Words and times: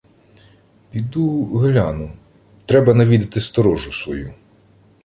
—Піду 0.91 1.45
гляну... 1.45 2.11
Треба 2.65 2.93
навідати 2.93 3.41
сторожу 3.41 3.91
свою. 3.91 4.33